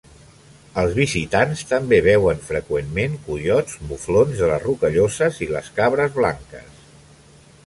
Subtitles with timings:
[0.83, 6.85] Els visitants també veuen freqüentment coiots, muflons de les rocalloses i les cabres blanques.